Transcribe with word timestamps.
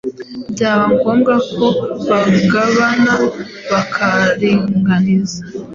byaba 0.53 0.85
ngombwa 0.95 1.33
ko 1.51 1.65
bagabana 2.09 3.13
bakaringaniza. 3.71 5.39